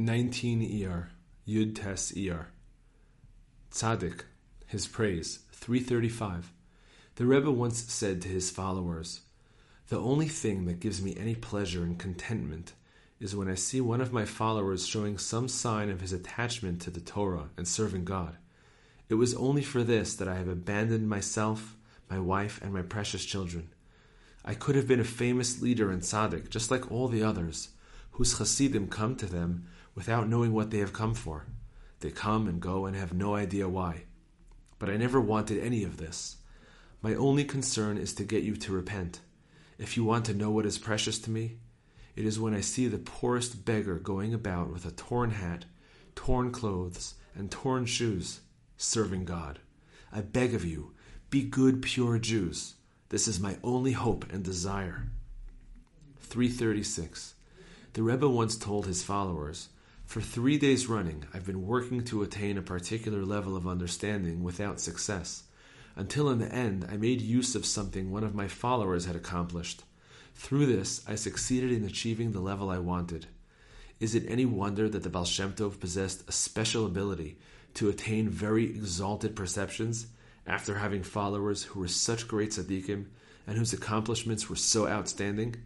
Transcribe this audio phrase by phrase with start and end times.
[0.00, 1.10] 19 ER,
[1.44, 2.46] Yud Tes ER.
[3.72, 4.20] Tzaddik,
[4.68, 6.52] his praise, 335.
[7.16, 9.22] The Rebbe once said to his followers,
[9.88, 12.74] The only thing that gives me any pleasure and contentment
[13.18, 16.90] is when I see one of my followers showing some sign of his attachment to
[16.90, 18.36] the Torah and serving God.
[19.08, 21.76] It was only for this that I have abandoned myself,
[22.08, 23.70] my wife, and my precious children.
[24.44, 27.70] I could have been a famous leader and tzaddik, just like all the others,
[28.12, 29.66] whose chassidim come to them
[29.98, 31.44] without knowing what they have come for.
[31.98, 34.04] They come and go and have no idea why.
[34.78, 36.36] But I never wanted any of this.
[37.02, 39.18] My only concern is to get you to repent.
[39.76, 41.56] If you want to know what is precious to me,
[42.14, 45.64] it is when I see the poorest beggar going about with a torn hat,
[46.14, 48.38] torn clothes, and torn shoes,
[48.76, 49.58] serving God.
[50.12, 50.92] I beg of you,
[51.28, 52.76] be good, pure Jews.
[53.08, 55.08] This is my only hope and desire.
[56.20, 57.34] 336.
[57.94, 59.70] The Rebbe once told his followers
[60.08, 64.80] for three days running, I've been working to attain a particular level of understanding without
[64.80, 65.42] success,
[65.96, 69.82] until in the end I made use of something one of my followers had accomplished.
[70.34, 73.26] Through this, I succeeded in achieving the level I wanted.
[74.00, 77.36] Is it any wonder that the Baal Shem Tov possessed a special ability
[77.74, 80.06] to attain very exalted perceptions
[80.46, 83.04] after having followers who were such great tzaddikim
[83.46, 85.56] and whose accomplishments were so outstanding?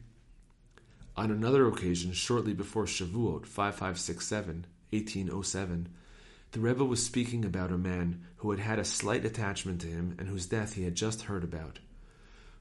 [1.17, 5.89] On another occasion, shortly before Shavuot 5567, 1807,
[6.53, 10.17] the Rebbe was speaking about a man who had had a slight attachment to him
[10.19, 11.81] and whose death he had just heard about.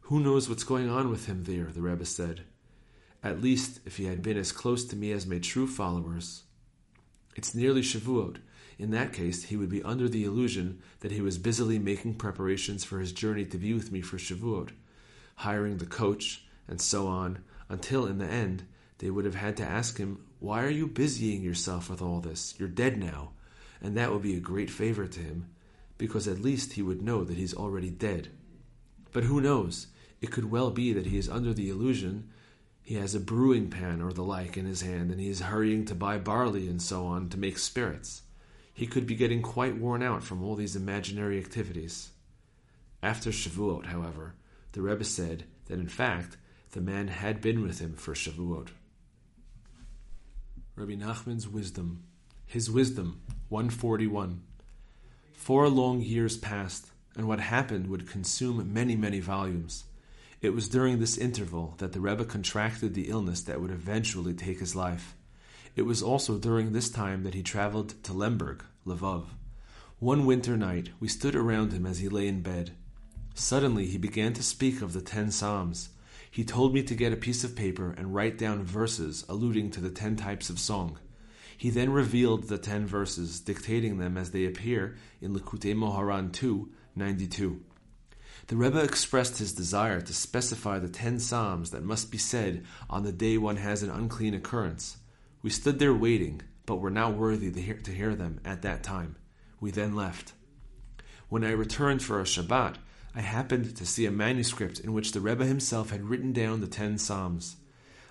[0.02, 2.41] Who knows what's going on with him there, the Rebbe said.
[3.23, 6.44] At least, if he had been as close to me as my true followers.
[7.35, 8.38] It's nearly Shavuot.
[8.77, 12.83] In that case, he would be under the illusion that he was busily making preparations
[12.83, 14.72] for his journey to be with me for Shavuot,
[15.35, 18.64] hiring the coach, and so on, until in the end
[19.00, 22.53] they would have had to ask him, Why are you busying yourself with all this?
[22.58, 23.31] You're dead now.
[23.81, 25.50] And that would be a great favor to him,
[25.97, 28.29] because at least he would know that he's already dead.
[29.12, 29.88] But who knows?
[30.22, 32.29] It could well be that he is under the illusion
[32.84, 35.85] he has a brewing pan or the like in his hand, and he is hurrying
[35.85, 38.23] to buy barley and so on to make spirits.
[38.73, 42.09] He could be getting quite worn out from all these imaginary activities.
[43.03, 44.35] After Shavuot, however,
[44.72, 46.38] the Rebbe said that in fact
[46.72, 48.70] the man had been with him for Shavuot.
[50.76, 52.04] Rabbi Nachman's wisdom,
[52.46, 54.42] his wisdom, 141.
[55.34, 56.88] Four long years passed,
[57.18, 59.84] and what happened would consume many, many volumes.
[60.42, 64.59] It was during this interval that the Rebbe contracted the illness that would eventually take
[64.59, 65.16] his life.
[65.76, 69.26] It was also during this time that he traveled to Lemberg, Lvov.
[70.00, 72.72] One winter night, we stood around him as he lay in bed.
[73.36, 75.90] Suddenly, he began to speak of the ten Psalms,
[76.31, 79.81] he told me to get a piece of paper and write down verses alluding to
[79.81, 80.97] the ten types of song.
[81.58, 86.72] He then revealed the ten verses, dictating them as they appear in Likutei Moharan 2,
[86.96, 87.62] 92.
[88.47, 93.03] The Rebbe expressed his desire to specify the ten psalms that must be said on
[93.03, 94.97] the day one has an unclean occurrence.
[95.44, 98.84] We stood there waiting, but were not worthy to hear, to hear them at that
[98.84, 99.18] time.
[99.59, 100.34] We then left.
[101.30, 102.78] When I returned for a Shabbat,
[103.13, 106.67] I happened to see a manuscript in which the Rebbe himself had written down the
[106.67, 107.57] ten Psalms.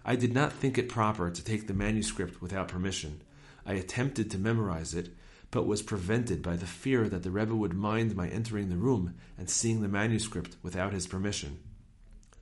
[0.04, 3.22] I did not think it proper to take the manuscript without permission.
[3.64, 5.14] I attempted to memorize it,
[5.50, 9.14] but was prevented by the fear that the Rebbe would mind my entering the room
[9.38, 11.60] and seeing the manuscript without his permission.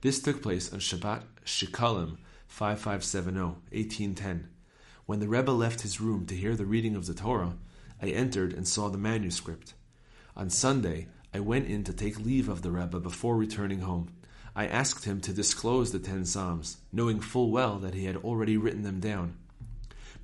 [0.01, 4.49] This took place on Shabbat Shekalim 5570, 1810.
[5.05, 7.57] When the Rebbe left his room to hear the reading of the Torah,
[8.01, 9.73] I entered and saw the manuscript.
[10.35, 14.09] On Sunday, I went in to take leave of the Rebbe before returning home.
[14.55, 18.57] I asked him to disclose the ten Psalms, knowing full well that he had already
[18.57, 19.37] written them down.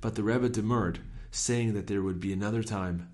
[0.00, 0.98] But the Rebbe demurred,
[1.30, 3.08] saying that there would be another time.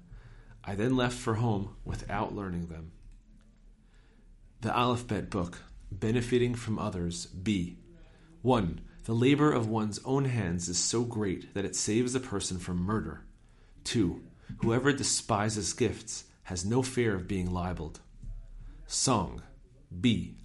[0.64, 2.92] I then left for home without learning them.
[4.62, 5.58] The Aleph Bet Book,
[5.90, 7.76] Benefiting from Others, B.
[8.40, 8.80] 1.
[9.04, 12.78] The labor of one's own hands is so great that it saves a person from
[12.78, 13.24] murder.
[13.84, 14.22] 2.
[14.62, 18.00] Whoever despises gifts has no fear of being libeled.
[18.86, 19.42] Song
[20.00, 20.36] B.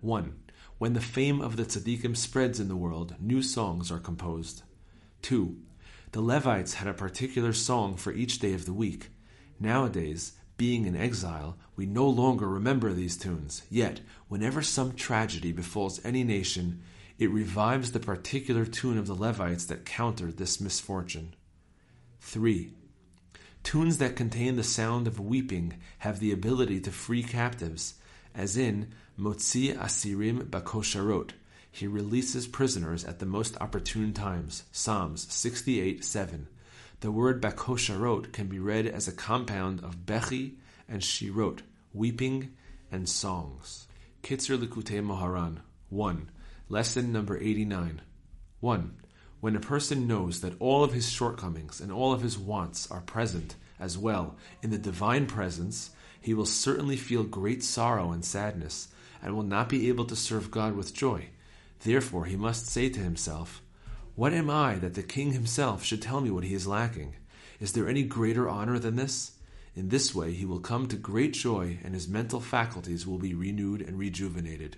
[0.00, 0.34] 1.
[0.78, 4.62] When the fame of the tzaddikim spreads in the world, new songs are composed.
[5.22, 5.56] 2.
[6.10, 9.10] The Levites had a particular song for each day of the week.
[9.60, 13.62] Nowadays, being in exile, we no longer remember these tunes.
[13.70, 16.82] Yet, whenever some tragedy befalls any nation,
[17.18, 21.34] it revives the particular tune of the Levites that countered this misfortune.
[22.20, 22.74] 3.
[23.62, 27.94] Tunes that contain the sound of weeping have the ability to free captives,
[28.34, 28.88] as in
[29.18, 31.30] Motzi Asirim Bakosharot,
[31.70, 34.64] He releases prisoners at the most opportune times.
[34.72, 36.48] Psalms 68 7.
[37.00, 40.56] The word bakosharot can be read as a compound of bechi
[40.88, 41.60] and shirot,
[41.92, 42.52] weeping
[42.90, 43.88] and songs.
[44.22, 45.58] Kitzur Likutei Moharan
[45.88, 46.30] 1.
[46.68, 48.02] Lesson number 89.
[48.60, 49.01] 1.
[49.42, 53.00] When a person knows that all of his shortcomings and all of his wants are
[53.00, 55.90] present as well in the divine presence,
[56.20, 58.86] he will certainly feel great sorrow and sadness,
[59.20, 61.30] and will not be able to serve God with joy.
[61.80, 63.60] Therefore, he must say to himself,
[64.14, 67.16] What am I that the king himself should tell me what he is lacking?
[67.58, 69.32] Is there any greater honor than this?
[69.74, 73.34] In this way, he will come to great joy, and his mental faculties will be
[73.34, 74.76] renewed and rejuvenated.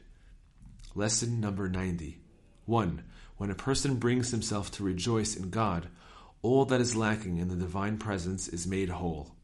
[0.95, 2.19] Lesson number 90.
[2.65, 3.05] 1.
[3.37, 5.89] When a person brings himself to rejoice in God,
[6.43, 9.35] all that is lacking in the divine presence is made whole.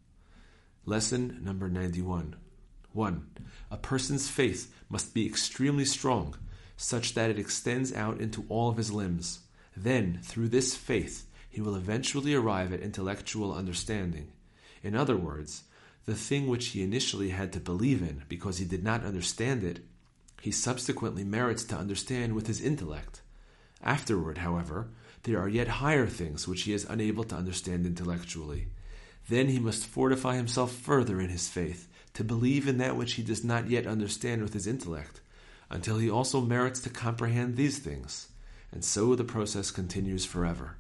[0.84, 2.36] Lesson number 91.
[2.92, 3.26] 1.
[3.70, 6.36] A person's faith must be extremely strong,
[6.76, 9.40] such that it extends out into all of his limbs.
[9.76, 14.32] Then, through this faith, he will eventually arrive at intellectual understanding.
[14.82, 15.64] In other words,
[16.06, 19.80] the thing which he initially had to believe in because he did not understand it,
[20.40, 23.22] he subsequently merits to understand with his intellect.
[23.82, 24.88] Afterward, however,
[25.22, 28.68] there are yet higher things which he is unable to understand intellectually.
[29.28, 33.22] Then he must fortify himself further in his faith, to believe in that which he
[33.22, 35.20] does not yet understand with his intellect,
[35.70, 38.28] until he also merits to comprehend these things,
[38.72, 40.76] and so the process continues forever.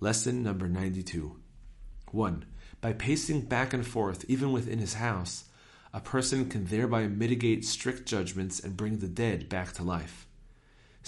[0.00, 1.36] Lesson number 92
[2.12, 2.44] 1.
[2.80, 5.44] By pacing back and forth, even within his house,
[5.92, 10.26] a person can thereby mitigate strict judgments and bring the dead back to life.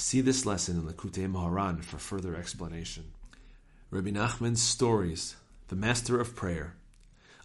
[0.02, 3.12] See this lesson in Likutei Moharan for further explanation.
[3.91, 5.37] Rabbi Nachman's stories,
[5.69, 6.75] the master of prayer.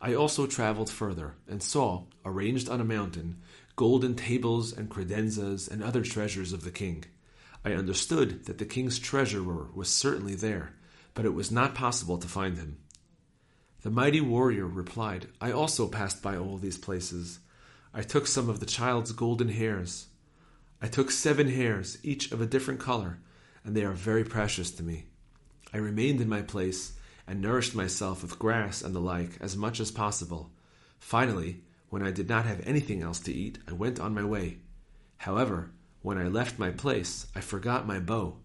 [0.02, 3.42] I also traveled further and saw, arranged on a mountain,
[3.76, 7.04] golden tables and credenzas and other treasures of the king.
[7.66, 10.74] I understood that the king's treasurer was certainly there,
[11.14, 12.78] but it was not possible to find him.
[13.82, 17.40] The mighty warrior replied, I also passed by all these places.
[17.94, 20.08] I took some of the child's golden hairs.
[20.86, 23.18] I took seven hairs, each of a different color,
[23.64, 25.08] and they are very precious to me.
[25.74, 26.94] I remained in my place
[27.26, 30.52] and nourished myself with grass and the like as much as possible.
[31.00, 34.60] Finally, when I did not have anything else to eat, I went on my way.
[35.18, 35.72] However,
[36.04, 38.38] when I left my place, I forgot my bow.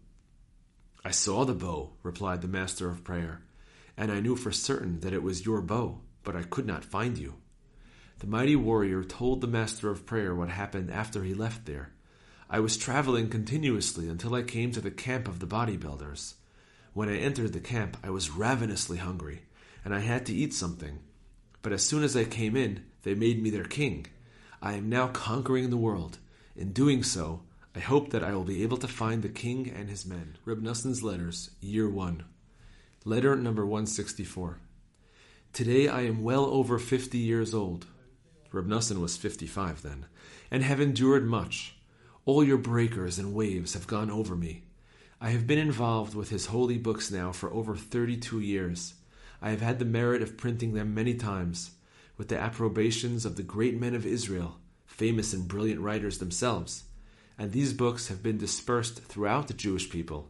[1.05, 3.43] I saw the bow, replied the master of prayer,
[3.99, 7.19] and I knew for certain that it was your bow, but I could not find
[7.19, 7.35] you.
[8.21, 11.93] The mighty warrior told the master of prayer what happened after he left there.
[12.53, 16.35] I was traveling continuously until I came to the camp of the bodybuilders.
[16.95, 19.43] When I entered the camp, I was ravenously hungry,
[19.85, 20.99] and I had to eat something.
[21.63, 24.07] But as soon as I came in, they made me their king.
[24.61, 26.19] I am now conquering the world.
[26.57, 27.43] In doing so,
[27.77, 30.37] I hope that I will be able to find the king and his men.
[30.45, 32.25] Reb Noson's Letters, Year 1.
[33.05, 34.59] Letter number 164.
[35.53, 37.87] Today I am well over fifty years old.
[38.51, 40.07] Reb was fifty-five then,
[40.51, 41.77] and have endured much.
[42.31, 44.63] All your breakers and waves have gone over me.
[45.21, 48.95] I have been involved with his holy books now for over 32 years.
[49.43, 51.73] I have had the merit of printing them many times,
[52.17, 56.85] with the approbations of the great men of Israel, famous and brilliant writers themselves,
[57.37, 60.29] and these books have been dispersed throughout the Jewish people,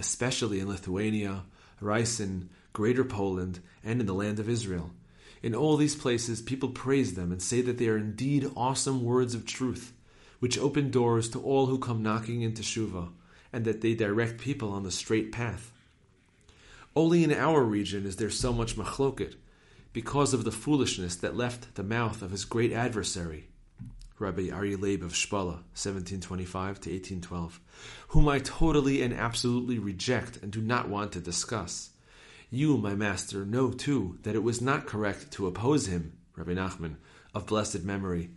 [0.00, 1.44] especially in Lithuania,
[1.80, 4.90] Rysin, Greater Poland, and in the land of Israel.
[5.44, 9.32] In all these places, people praise them and say that they are indeed awesome words
[9.32, 9.92] of truth
[10.38, 13.10] which open doors to all who come knocking into Shuva,
[13.52, 15.72] and that they direct people on the straight path.
[16.94, 19.34] Only in our region is there so much machloket,
[19.92, 23.48] because of the foolishness that left the mouth of his great adversary,
[24.18, 27.60] Rabbi Aryeh Leib of Shpola, 1725 to 1812,
[28.08, 31.90] whom I totally and absolutely reject and do not want to discuss.
[32.50, 36.96] You, my master, know too that it was not correct to oppose him, Rabbi Nachman,
[37.34, 38.30] of blessed memory,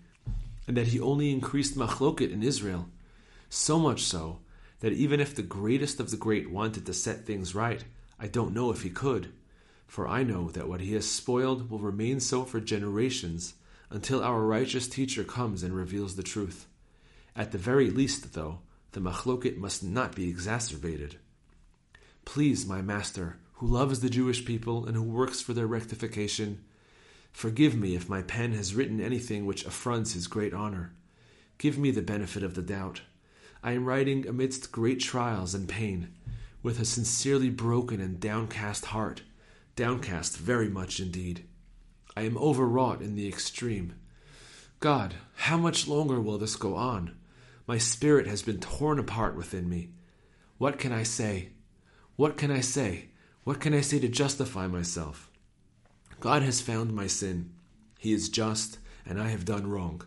[0.69, 2.87] and that he only increased machloket in Israel.
[3.49, 4.37] So much so
[4.81, 7.83] that even if the greatest of the great wanted to set things right,
[8.19, 9.33] I don't know if he could.
[9.87, 13.55] For I know that what he has spoiled will remain so for generations
[13.89, 16.67] until our righteous teacher comes and reveals the truth.
[17.35, 18.59] At the very least, though,
[18.91, 21.15] the machloket must not be exacerbated.
[22.25, 26.63] Please, my master, who loves the Jewish people and who works for their rectification,
[27.31, 30.93] Forgive me if my pen has written anything which affronts his great honor.
[31.57, 33.01] Give me the benefit of the doubt.
[33.63, 36.13] I am writing amidst great trials and pain,
[36.63, 39.23] with a sincerely broken and downcast heart,
[39.75, 41.45] downcast very much indeed.
[42.15, 43.95] I am overwrought in the extreme.
[44.79, 47.17] God, how much longer will this go on?
[47.67, 49.89] My spirit has been torn apart within me.
[50.57, 51.49] What can I say?
[52.15, 53.09] What can I say?
[53.43, 55.28] What can I say to justify myself?
[56.19, 57.51] God has found my sin.
[57.97, 60.01] He is just, and I have done wrong.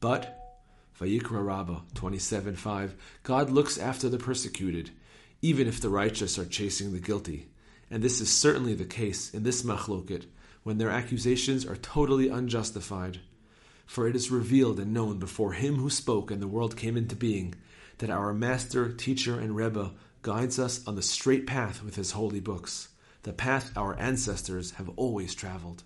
[0.00, 0.56] But,
[1.00, 2.92] Vayikra Rabbah 27.5,
[3.24, 4.90] God looks after the persecuted,
[5.42, 7.48] even if the righteous are chasing the guilty.
[7.90, 10.26] And this is certainly the case in this machloket,
[10.62, 13.20] when their accusations are totally unjustified.
[13.86, 17.16] For it is revealed and known before him who spoke and the world came into
[17.16, 17.54] being,
[17.98, 22.40] that our master, teacher, and Rebbe guides us on the straight path with his holy
[22.40, 22.88] books,
[23.28, 25.82] the path our ancestors have always traveled.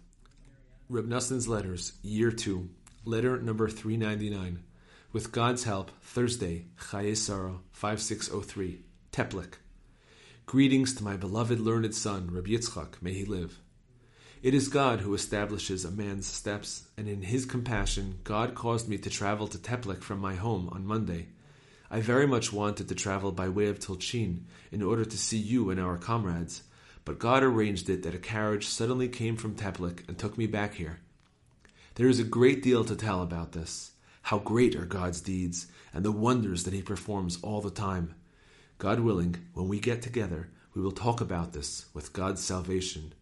[0.88, 2.70] Reb Noson's Letters, Year 2,
[3.04, 4.62] Letter number 399.
[5.12, 9.54] With God's help, Thursday, Chaye Sarah, 5603, Teplik.
[10.46, 13.58] Greetings to my beloved learned son, Reb Yitzchak, may he live.
[14.40, 18.99] It is God who establishes a man's steps, and in his compassion, God caused me
[18.99, 21.26] to travel to Teplik from my home on Monday.
[21.90, 25.70] I very much wanted to travel by way of Tulchin in order to see you
[25.70, 26.62] and our comrades,
[27.04, 30.75] but God arranged it that a carriage suddenly came from Teplik and took me back
[30.75, 31.00] here.
[31.97, 33.92] There is a great deal to tell about this.
[34.23, 38.14] How great are God's deeds, and the wonders that He performs all the time.
[38.78, 43.12] God willing, when we get together, we will talk about this with God's salvation.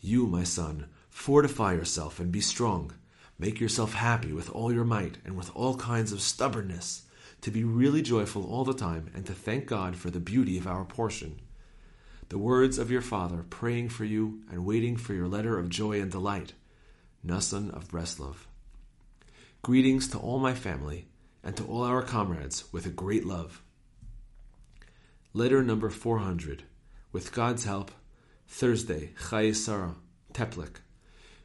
[0.00, 2.92] You, my son, fortify yourself and be strong.
[3.38, 7.02] Make yourself happy with all your might and with all kinds of stubbornness,
[7.40, 10.66] to be really joyful all the time and to thank God for the beauty of
[10.66, 11.40] our portion.
[12.32, 16.00] The words of your father praying for you and waiting for your letter of joy
[16.00, 16.54] and delight.
[17.22, 18.46] Noson of Breslov.
[19.60, 21.08] Greetings to all my family
[21.44, 23.60] and to all our comrades with a great love.
[25.34, 26.62] Letter number 400.
[27.12, 27.90] With God's help,
[28.48, 29.96] Thursday, Chaye Sarah,
[30.32, 30.76] Teplik.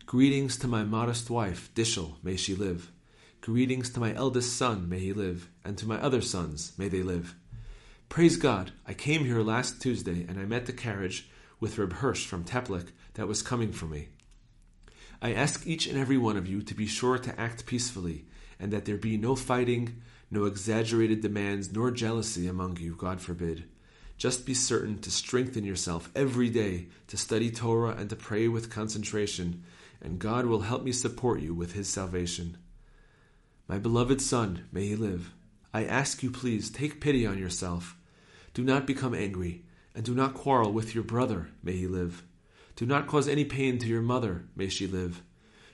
[0.05, 2.93] Greetings to my modest wife, Dishel, may she live.
[3.41, 7.03] Greetings to my eldest son, may he live, and to my other sons, may they
[7.03, 7.35] live.
[8.09, 12.25] Praise God, I came here last Tuesday and I met the carriage with Reb Hirsch
[12.25, 14.07] from Teplik that was coming for me.
[15.21, 18.25] I ask each and every one of you to be sure to act peacefully,
[18.59, 23.65] and that there be no fighting, no exaggerated demands, nor jealousy among you, God forbid.
[24.17, 28.71] Just be certain to strengthen yourself every day to study Torah and to pray with
[28.71, 29.63] concentration,
[30.01, 32.57] and God will help me support you with His salvation.
[33.67, 35.33] My beloved son, may he live.
[35.77, 37.95] I ask you, please, take pity on yourself.
[38.55, 42.23] Do not become angry, and do not quarrel with your brother, may he live.
[42.75, 45.21] Do not cause any pain to your mother, may she live.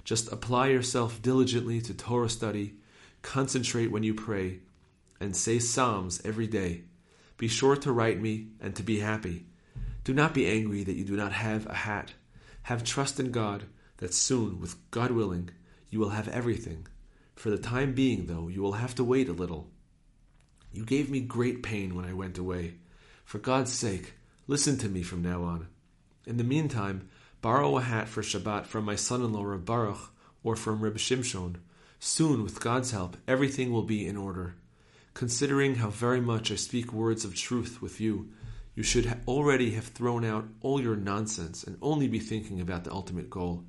[0.03, 2.74] Just apply yourself diligently to Torah study,
[3.22, 4.60] concentrate when you pray,
[5.22, 6.81] and say Psalms every day.
[7.38, 9.45] Be sure to write me and to be happy.
[10.03, 12.12] Do not be angry that you do not have a hat.
[12.63, 13.63] Have trust in God
[14.00, 15.51] that soon, with God willing,
[15.89, 16.88] you will have everything.
[17.36, 19.69] For the time being, though, you will have to wait a little.
[20.73, 22.75] You gave me great pain when I went away.
[23.23, 24.13] For God's sake,
[24.47, 25.67] listen to me from now on.
[26.25, 27.09] In the meantime,
[27.41, 30.11] borrow a hat for Shabbat from my son-in-law Reb Baruch
[30.43, 31.57] or from Reb Shimshon.
[31.99, 34.55] Soon, with God's help, everything will be in order.
[35.13, 38.31] Considering how very much I speak words of truth with you,
[38.73, 42.83] you should ha- already have thrown out all your nonsense and only be thinking about
[42.83, 43.63] the ultimate goal.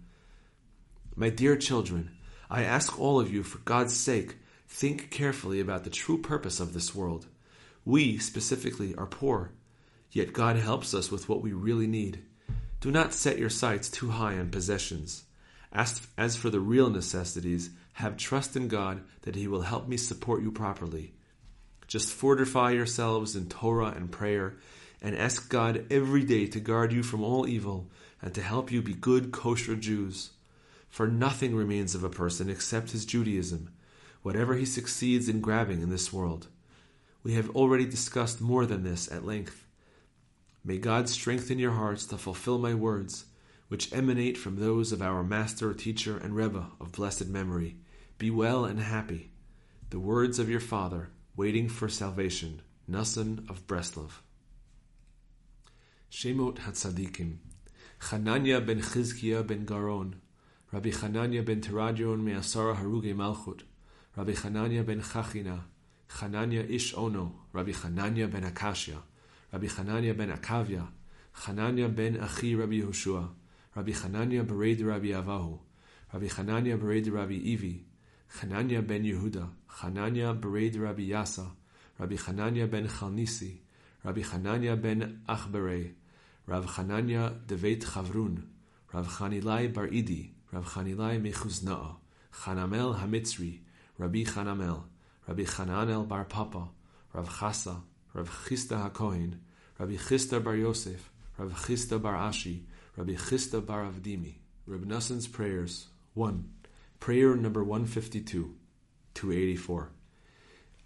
[1.14, 2.16] My dear children,
[2.50, 4.36] I ask all of you, for God's sake,
[4.74, 7.26] think carefully about the true purpose of this world.
[7.84, 9.52] We, specifically, are poor,
[10.10, 12.24] yet God helps us with what we really need.
[12.80, 15.26] Do not set your sights too high on possessions.
[15.72, 19.96] As, as for the real necessities, have trust in God that He will help me
[19.96, 21.14] support you properly.
[21.86, 24.56] Just fortify yourselves in Torah and prayer,
[25.00, 28.82] and ask God every day to guard you from all evil and to help you
[28.82, 30.30] be good kosher Jews.
[30.88, 33.70] For nothing remains of a person except his Judaism,
[34.24, 36.48] whatever he succeeds in grabbing in this world.
[37.22, 39.66] We have already discussed more than this at length.
[40.64, 43.26] May God strengthen your hearts to fulfill my words,
[43.68, 47.76] which emanate from those of our master, teacher, and Rebbe of blessed memory.
[48.16, 49.30] Be well and happy.
[49.90, 54.22] The words of your father, waiting for salvation, Noson of Breslov.
[56.10, 57.36] Shemot Hatzadikim,
[58.00, 60.14] Chananya ben Chizkiah ben Garon,
[60.72, 63.64] Rabbi Chananya ben Teradion me'asara haruge Malchut,
[64.16, 65.64] Rabbi Chananya ben Chachina,
[66.08, 68.98] Chananya ish Ono, Rabbi Chananya ben Akashia,
[69.52, 70.86] Rabbi Chananya ben Akavia,
[71.36, 73.28] Chananya ben Achi Rabbi Yehoshua,
[73.74, 75.58] Rabbi Chananya bered Rabbi Avahu,
[76.12, 77.84] Rabbi Chananya bered Rabbi Ivi,
[78.38, 81.50] Chananya ben Yehuda, Chananya bered Rabbi Yasa,
[81.98, 83.56] Rabbi Chananya ben Chalnisi,
[84.04, 85.92] Rabbi Chananya ben Achberei,
[86.46, 88.44] Rav Chananya devet Chavrun,
[88.92, 91.96] Rav Chanilai bar Idi, Rav Chanilai mechuzna'a,
[92.32, 93.63] Chanamel Hamitzri,
[93.98, 94.84] Rabbi Chanamel,
[95.28, 96.68] Rabbi Chananel bar Papa,
[97.12, 97.82] Rav Chasa,
[98.12, 99.38] Rav Chisda HaKohen,
[99.78, 102.62] Rabbi Chisda bar Yosef, Rav Chisda bar Ashi,
[102.96, 104.34] Rabbi Chisda bar Avdimi.
[104.66, 105.88] Rabbi Nassan's prayers.
[106.14, 106.48] 1.
[107.00, 108.54] Prayer number 152,
[109.14, 109.90] 284.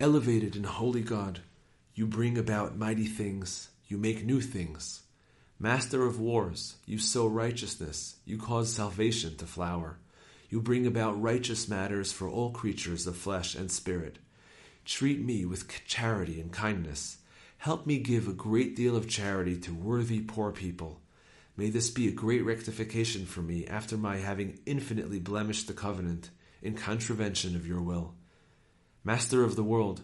[0.00, 1.40] Elevated and holy God,
[1.94, 5.02] you bring about mighty things, you make new things.
[5.58, 9.98] Master of wars, you sow righteousness, you cause salvation to flower.
[10.48, 14.18] You bring about righteous matters for all creatures of flesh and spirit.
[14.84, 17.18] Treat me with charity and kindness.
[17.58, 21.00] Help me give a great deal of charity to worthy poor people.
[21.56, 26.30] May this be a great rectification for me after my having infinitely blemished the covenant
[26.62, 28.14] in contravention of your will.
[29.04, 30.02] Master of the world,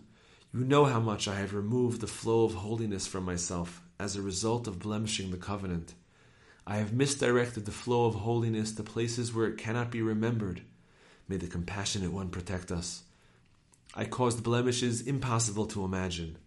[0.52, 4.22] you know how much I have removed the flow of holiness from myself as a
[4.22, 5.94] result of blemishing the covenant.
[6.66, 10.62] I have misdirected the flow of holiness to places where it cannot be remembered.
[11.28, 13.02] May the compassionate one protect us.
[13.94, 16.38] I caused blemishes impossible to imagine.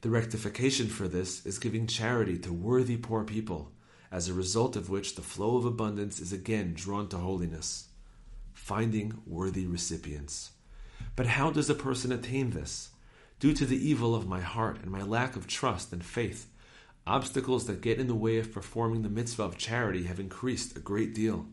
[0.00, 3.72] The rectification for this is giving charity to worthy poor people,
[4.10, 7.88] as a result of which the flow of abundance is again drawn to holiness.
[8.52, 10.50] Finding worthy recipients.
[11.16, 12.90] But how does a person attain this?
[13.38, 16.48] Due to the evil of my heart and my lack of trust and faith,
[17.06, 20.80] obstacles that get in the way of performing the mitzvah of charity have increased a
[20.80, 21.46] great deal.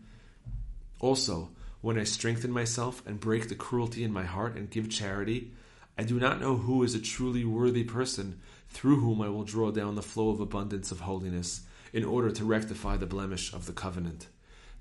[0.99, 1.49] Also,
[1.81, 5.51] when I strengthen myself and break the cruelty in my heart and give charity,
[5.97, 8.39] I do not know who is a truly worthy person
[8.69, 12.45] through whom I will draw down the flow of abundance of holiness in order to
[12.45, 14.27] rectify the blemish of the covenant.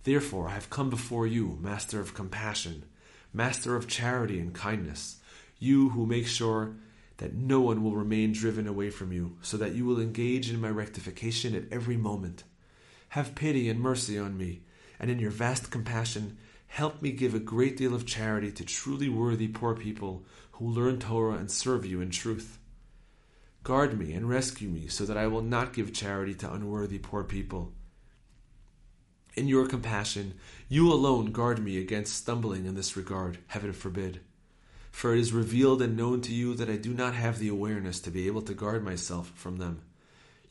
[0.04, 2.84] Therefore, I have come before you, Master of compassion,
[3.32, 5.16] Master of charity and kindness,
[5.58, 6.74] you who make sure
[7.20, 10.60] that no one will remain driven away from you, so that you will engage in
[10.60, 12.44] my rectification at every moment.
[13.10, 14.60] Have pity and mercy on me,
[14.98, 16.36] and in your vast compassion,
[16.70, 21.00] Help me give a great deal of charity to truly worthy poor people who learn
[21.00, 22.60] Torah and serve you in truth.
[23.64, 27.24] Guard me and rescue me so that I will not give charity to unworthy poor
[27.24, 27.72] people.
[29.34, 30.34] In your compassion,
[30.68, 34.20] you alone guard me against stumbling in this regard, heaven forbid.
[34.90, 38.00] For it is revealed and known to you that I do not have the awareness
[38.00, 39.82] to be able to guard myself from them.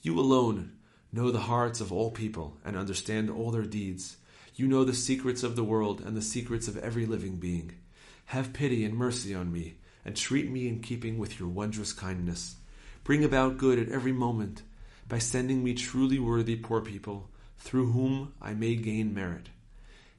[0.02, 0.73] You alone
[1.12, 4.17] know the hearts of all people and understand all their deeds.
[4.56, 7.73] You know the secrets of the world and the secrets of every living being.
[8.25, 9.75] Have pity and mercy on me,
[10.06, 12.56] and treat me in keeping with your wondrous kindness.
[13.04, 14.62] Bring about good at every moment
[15.08, 19.49] by sending me truly worthy poor people, through whom I may gain merit.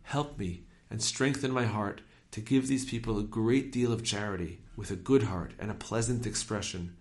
[0.03, 4.61] Help me and strengthen my heart to give these people a great deal of charity,
[4.77, 6.97] with a good heart and a pleasant expression.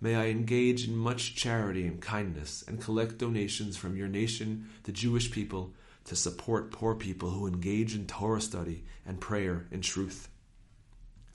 [0.00, 4.92] May I engage in much charity and kindness, and collect donations from your nation, the
[4.92, 5.72] Jewish people,
[6.04, 10.28] to support poor people who engage in Torah study and prayer in truth,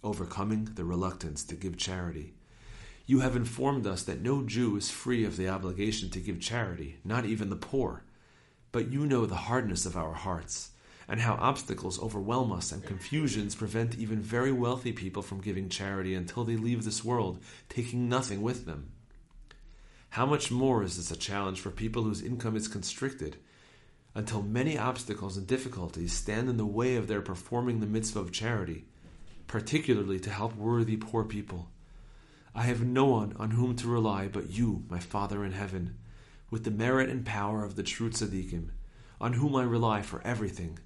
[0.04, 2.34] overcoming the reluctance to give charity.
[3.06, 7.00] You have informed us that no Jew is free of the obligation to give charity,
[7.04, 8.04] not even the poor.
[8.72, 10.72] But you know the hardness of our hearts,
[11.08, 16.16] and how obstacles overwhelm us and confusions prevent even very wealthy people from giving charity
[16.16, 17.40] until they leave this world,
[17.70, 18.92] taking nothing with them.
[20.10, 23.38] How much more is this a challenge for people whose income is constricted
[24.16, 28.32] until many obstacles and difficulties stand in the way of their performing the mitzvah of
[28.32, 28.86] charity,
[29.48, 31.70] particularly to help worthy poor people.
[32.56, 35.98] I have no one on whom to rely but you, my Father in heaven,
[36.52, 38.70] with the merit and power of the true tzaddikim,
[39.20, 40.78] on whom I rely for everything.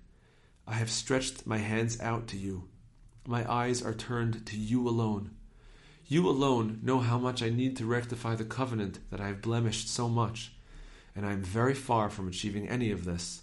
[0.67, 2.67] I have stretched my hands out to you.
[3.25, 5.31] My eyes are turned to you alone.
[6.05, 9.89] You alone know how much I need to rectify the covenant that I have blemished
[9.89, 10.51] so much
[11.17, 13.41] and I am very far from achieving any of this.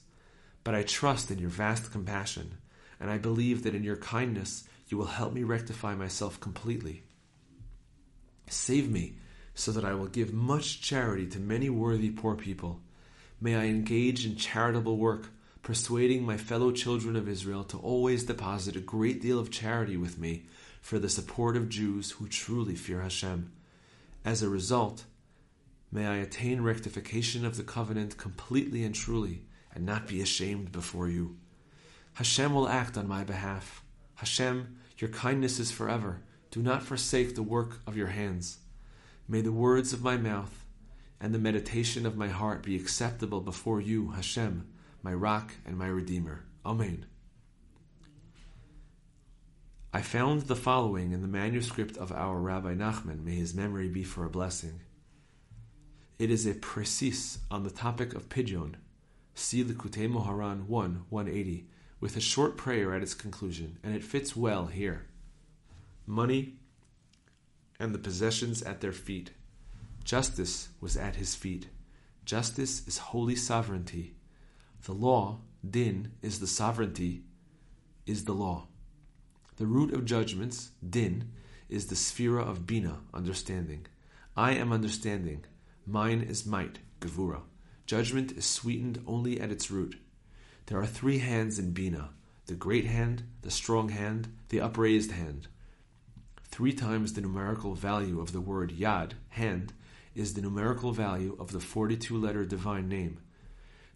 [0.62, 2.58] But I trust in your vast compassion,
[3.00, 7.02] and I believe that in your kindness you will help me rectify myself completely.
[8.48, 9.16] Save me,
[9.56, 12.80] so that I will give much charity to many worthy poor people.
[13.40, 15.30] May I engage in charitable work,
[15.64, 20.18] persuading my fellow children of Israel to always deposit a great deal of charity with
[20.18, 20.44] me
[20.80, 23.50] for the support of Jews who truly fear Hashem.
[24.24, 25.04] As a result,
[25.94, 31.08] May I attain rectification of the covenant completely and truly, and not be ashamed before
[31.08, 31.36] you.
[32.14, 33.80] Hashem will act on my behalf.
[34.16, 36.20] Hashem, your kindness is forever.
[36.50, 38.58] Do not forsake the work of your hands.
[39.28, 40.64] May the words of my mouth
[41.20, 44.66] and the meditation of my heart be acceptable before you, Hashem,
[45.04, 46.46] my rock and my redeemer.
[46.64, 47.04] Amen.
[49.92, 54.02] I found the following in the manuscript of our Rabbi Nachman, may his memory be
[54.02, 54.80] for a blessing.
[56.18, 58.76] It is a precis on the topic of pidyon.
[59.34, 61.68] See Likutei Moharan 1 180
[62.00, 65.06] with a short prayer at its conclusion, and it fits well here.
[66.06, 66.54] Money
[67.78, 69.32] and the possessions at their feet.
[70.02, 71.68] Justice was at his feet.
[72.24, 74.14] Justice is holy sovereignty.
[74.84, 77.22] The law, din, is the sovereignty,
[78.04, 78.66] is the law.
[79.56, 81.32] The root of judgments, din,
[81.70, 83.86] is the sefira of bina, understanding.
[84.36, 85.46] I am understanding.
[85.86, 87.40] Mine is might, gevura.
[87.86, 89.96] Judgment is sweetened only at its root.
[90.66, 92.10] There are three hands in bina
[92.46, 95.48] the great hand, the strong hand, the upraised hand.
[96.44, 99.72] Three times the numerical value of the word yad, hand,
[100.14, 103.23] is the numerical value of the 42 letter divine name.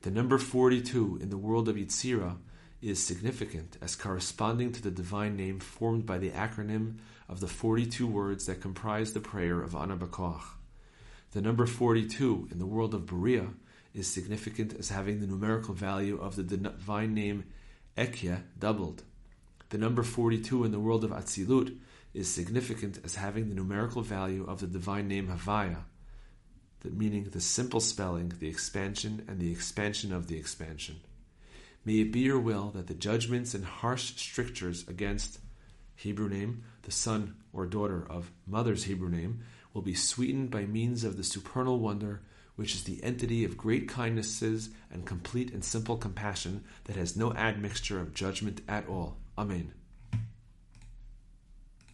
[0.02, 2.36] The number 42 in the world of Yitzira
[2.80, 8.06] is significant as corresponding to the divine name formed by the acronym of the 42
[8.06, 10.42] words that comprise the prayer of Ana B'Koach.
[11.32, 13.54] The number 42 in the world of Beriah
[13.92, 17.44] is significant as having the numerical value of the divine name
[17.96, 19.02] Ekya doubled.
[19.70, 21.76] The number 42 in the world of Atzilut
[22.14, 25.82] is significant as having the numerical value of the divine name Havaya,
[26.84, 31.00] meaning the simple spelling, the expansion, and the expansion of the expansion.
[31.84, 35.38] May it be your will that the judgments and harsh strictures against
[35.96, 39.40] Hebrew name, the son or daughter of mother's Hebrew name,
[39.72, 42.22] will be sweetened by means of the supernal wonder,
[42.56, 47.32] which is the entity of great kindnesses and complete and simple compassion that has no
[47.32, 49.16] admixture of judgment at all.
[49.36, 49.72] Amen.